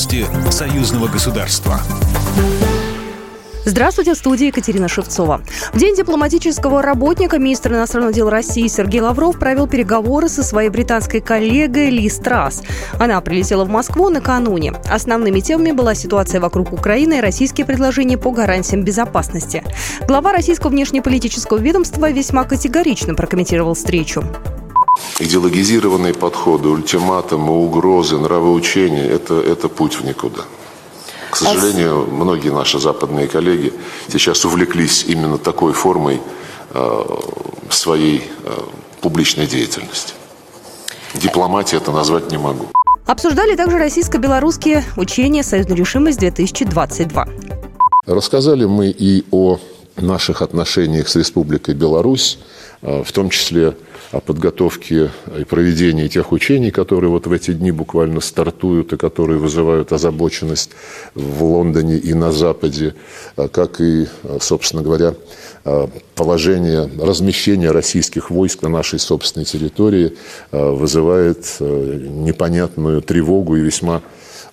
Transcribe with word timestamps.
Новости 0.00 0.24
союзного 0.50 1.08
государства. 1.08 1.78
Здравствуйте, 3.66 4.14
в 4.14 4.16
студии 4.16 4.46
Екатерина 4.46 4.88
Шевцова. 4.88 5.42
В 5.74 5.78
День 5.78 5.94
дипломатического 5.94 6.80
работника 6.80 7.38
министр 7.38 7.74
иностранных 7.74 8.14
дел 8.14 8.30
России 8.30 8.66
Сергей 8.66 9.02
Лавров 9.02 9.38
провел 9.38 9.66
переговоры 9.66 10.30
со 10.30 10.42
своей 10.42 10.70
британской 10.70 11.20
коллегой 11.20 11.90
Ли 11.90 12.08
Страс. 12.08 12.62
Она 12.98 13.20
прилетела 13.20 13.66
в 13.66 13.68
Москву 13.68 14.08
накануне. 14.08 14.72
Основными 14.90 15.40
темами 15.40 15.72
была 15.72 15.94
ситуация 15.94 16.40
вокруг 16.40 16.72
Украины 16.72 17.18
и 17.18 17.20
российские 17.20 17.66
предложения 17.66 18.16
по 18.16 18.30
гарантиям 18.30 18.82
безопасности. 18.82 19.62
Глава 20.08 20.32
российского 20.32 20.70
внешнеполитического 20.70 21.58
ведомства 21.58 22.10
весьма 22.10 22.44
категорично 22.44 23.14
прокомментировал 23.14 23.74
встречу. 23.74 24.24
Идеологизированные 25.18 26.14
подходы, 26.14 26.68
ультиматумы, 26.68 27.52
угрозы, 27.52 28.18
нравоучения 28.18 29.06
это,– 29.06 29.34
это 29.52 29.68
путь 29.68 29.94
в 29.94 30.04
никуда. 30.04 30.44
К 31.30 31.36
сожалению, 31.36 32.06
многие 32.10 32.50
наши 32.50 32.78
западные 32.78 33.28
коллеги 33.28 33.72
сейчас 34.08 34.44
увлеклись 34.44 35.04
именно 35.04 35.38
такой 35.38 35.72
формой 35.72 36.20
э, 36.70 37.04
своей 37.70 38.24
э, 38.44 38.58
публичной 39.00 39.46
деятельности. 39.46 40.14
Дипломатия 41.14 41.76
это 41.76 41.92
назвать 41.92 42.30
не 42.30 42.38
могу. 42.38 42.66
Обсуждали 43.06 43.56
также 43.56 43.78
российско-белорусские 43.78 44.84
учения 44.96 45.42
«Союзная 45.42 45.76
решимость-2022». 45.76 47.28
Рассказали 48.06 48.64
мы 48.64 48.90
и 48.90 49.24
о 49.30 49.58
наших 49.96 50.42
отношениях 50.42 51.08
с 51.08 51.16
Республикой 51.16 51.74
Беларусь, 51.74 52.38
э, 52.82 53.02
в 53.02 53.12
том 53.12 53.30
числе 53.30 53.74
о 54.12 54.20
подготовке 54.20 55.10
и 55.38 55.44
проведении 55.44 56.08
тех 56.08 56.32
учений, 56.32 56.70
которые 56.70 57.10
вот 57.10 57.26
в 57.26 57.32
эти 57.32 57.52
дни 57.52 57.70
буквально 57.70 58.20
стартуют 58.20 58.92
и 58.92 58.96
которые 58.96 59.38
вызывают 59.38 59.92
озабоченность 59.92 60.70
в 61.14 61.44
Лондоне 61.44 61.96
и 61.96 62.12
на 62.12 62.32
Западе, 62.32 62.94
а 63.36 63.46
как 63.46 63.80
и, 63.80 64.08
собственно 64.40 64.82
говоря, 64.82 65.14
положение 66.16 66.90
размещения 67.00 67.70
российских 67.70 68.30
войск 68.30 68.62
на 68.62 68.68
нашей 68.68 68.98
собственной 68.98 69.44
территории 69.44 70.16
вызывает 70.50 71.46
непонятную 71.60 73.02
тревогу 73.02 73.56
и 73.56 73.60
весьма 73.60 74.02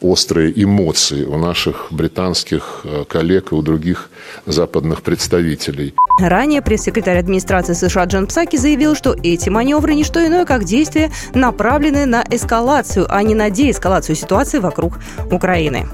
острые 0.00 0.52
эмоции 0.62 1.24
у 1.24 1.36
наших 1.38 1.88
британских 1.90 2.84
коллег 3.08 3.52
и 3.52 3.54
у 3.54 3.62
других 3.62 4.10
западных 4.46 5.02
представителей. 5.02 5.94
Ранее 6.18 6.62
пресс-секретарь 6.62 7.18
администрации 7.18 7.74
США 7.74 8.04
Джон 8.04 8.26
Псаки 8.26 8.56
заявил, 8.56 8.94
что 8.94 9.14
эти 9.22 9.50
маневры 9.50 9.94
не 9.94 10.04
что 10.04 10.24
иное, 10.26 10.44
как 10.46 10.64
действия, 10.64 11.10
направленные 11.34 12.06
на 12.06 12.24
эскалацию, 12.30 13.06
а 13.08 13.22
не 13.22 13.34
на 13.34 13.50
деэскалацию 13.50 14.16
ситуации 14.16 14.58
вокруг 14.58 14.98
Украины. 15.30 15.86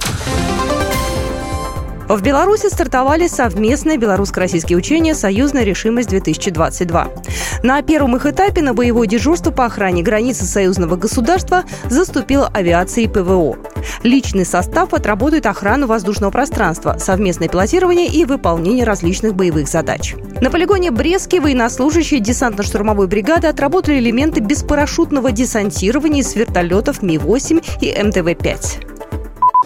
В 2.08 2.20
Беларуси 2.20 2.68
стартовали 2.68 3.26
совместные 3.26 3.96
белорусско-российские 3.96 4.76
учения 4.76 5.14
«Союзная 5.14 5.64
решимость-2022». 5.64 7.62
На 7.62 7.80
первом 7.80 8.16
их 8.16 8.26
этапе 8.26 8.60
на 8.60 8.74
боевое 8.74 9.08
дежурство 9.08 9.50
по 9.50 9.64
охране 9.64 10.02
границы 10.02 10.44
союзного 10.44 10.96
государства 10.96 11.62
заступила 11.88 12.50
авиация 12.52 13.04
и 13.04 13.08
ПВО. 13.08 13.56
Личный 14.02 14.44
состав 14.44 14.94
отработает 14.94 15.46
охрану 15.46 15.86
воздушного 15.86 16.30
пространства, 16.30 16.96
совместное 16.98 17.48
пилотирование 17.48 18.06
и 18.06 18.24
выполнение 18.24 18.84
различных 18.84 19.34
боевых 19.34 19.68
задач. 19.68 20.14
На 20.40 20.50
полигоне 20.50 20.90
Брестский 20.90 21.40
военнослужащие 21.40 22.20
десантно-штурмовой 22.20 23.06
бригады 23.06 23.46
отработали 23.46 23.98
элементы 23.98 24.40
беспарашютного 24.40 25.32
десантирования 25.32 26.22
с 26.22 26.34
вертолетов 26.34 27.02
Ми-8 27.02 27.64
и 27.80 27.92
МТВ-5. 27.92 28.92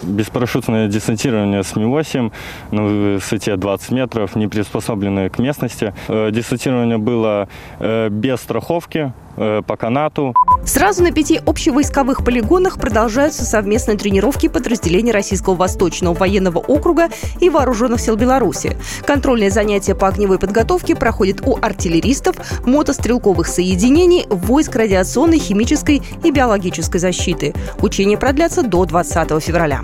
Беспарашютное 0.03 0.87
десантирование 0.87 1.63
с 1.63 1.75
Ми-8 1.75 2.31
на 2.71 2.83
высоте 2.83 3.55
20 3.55 3.91
метров, 3.91 4.35
не 4.35 4.47
приспособленное 4.47 5.29
к 5.29 5.39
местности. 5.39 5.93
Э, 6.07 6.29
десантирование 6.31 6.99
было 6.99 7.49
э, 7.79 8.09
без 8.09 8.39
страховки, 8.39 9.11
э, 9.37 9.61
по 9.65 9.75
канату. 9.75 10.35
Сразу 10.65 11.03
на 11.03 11.11
пяти 11.11 11.39
общевойсковых 11.45 12.23
полигонах 12.23 12.77
продолжаются 12.77 13.45
совместные 13.45 13.97
тренировки 13.97 14.47
подразделений 14.47 15.11
Российского 15.11 15.55
Восточного 15.55 16.13
военного 16.13 16.59
округа 16.59 17.09
и 17.39 17.49
Вооруженных 17.49 18.01
сил 18.01 18.15
Беларуси. 18.15 18.77
Контрольные 19.05 19.49
занятия 19.49 19.95
по 19.95 20.07
огневой 20.07 20.39
подготовке 20.39 20.95
проходят 20.95 21.41
у 21.45 21.57
артиллеристов, 21.61 22.35
мотострелковых 22.65 23.47
соединений, 23.47 24.25
войск 24.29 24.75
радиационной, 24.75 25.39
химической 25.39 26.01
и 26.23 26.31
биологической 26.31 26.99
защиты. 26.99 27.53
Учения 27.79 28.17
продлятся 28.17 28.63
до 28.63 28.85
20 28.85 29.41
февраля. 29.41 29.83